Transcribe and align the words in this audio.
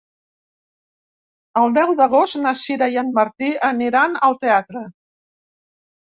El 1.59 1.75
deu 1.75 1.91
d'agost 1.99 2.37
na 2.45 2.53
Sira 2.61 2.87
i 2.95 2.97
en 3.01 3.11
Martí 3.17 3.49
aniran 3.67 4.17
al 4.29 4.39
teatre. 4.47 4.83